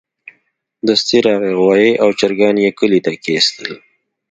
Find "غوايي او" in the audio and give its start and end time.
1.59-2.09